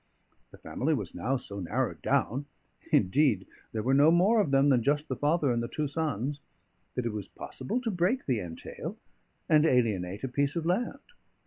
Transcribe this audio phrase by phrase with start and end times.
[0.49, 2.47] The family was now so narrowed down
[2.91, 6.39] (indeed, there were no more of them than just the father and the two sons)
[6.95, 8.97] that it was possible to break the entail
[9.47, 11.03] and alienate a piece of land.